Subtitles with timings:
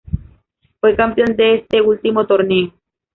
[0.79, 2.73] Fue campeón de este último torneo.